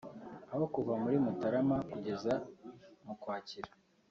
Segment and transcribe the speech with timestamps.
[0.53, 2.33] aho kuva muri Mutarama kugeza
[3.05, 3.71] mu Ukwakira